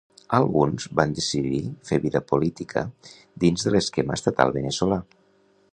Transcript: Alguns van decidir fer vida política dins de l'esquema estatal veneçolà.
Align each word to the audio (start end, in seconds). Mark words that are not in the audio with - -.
Alguns 0.35 0.87
van 0.99 1.11
decidir 1.19 1.59
fer 1.89 1.99
vida 2.07 2.23
política 2.31 2.85
dins 3.45 3.69
de 3.69 3.75
l'esquema 3.75 4.21
estatal 4.21 4.57
veneçolà. 4.59 4.99